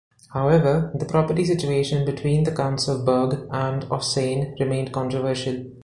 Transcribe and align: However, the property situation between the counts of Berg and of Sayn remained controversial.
However, 0.33 0.91
the 0.95 1.05
property 1.05 1.45
situation 1.45 2.05
between 2.05 2.43
the 2.43 2.51
counts 2.55 2.87
of 2.87 3.05
Berg 3.05 3.47
and 3.51 3.83
of 3.83 4.01
Sayn 4.01 4.59
remained 4.59 4.91
controversial. 4.91 5.65